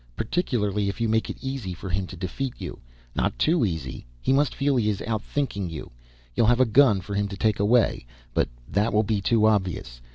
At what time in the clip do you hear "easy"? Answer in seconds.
1.41-1.75, 3.63-4.07